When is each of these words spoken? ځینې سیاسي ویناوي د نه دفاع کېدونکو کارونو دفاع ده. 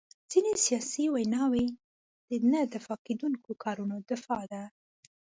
ځینې 0.31 0.51
سیاسي 0.65 1.05
ویناوي 1.09 1.65
د 2.29 2.31
نه 2.51 2.59
دفاع 2.73 2.99
کېدونکو 3.07 3.49
کارونو 3.63 3.95
دفاع 4.11 4.43
ده. 4.51 4.63